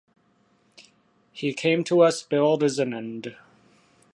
[1.31, 3.37] He came to us billed as an end.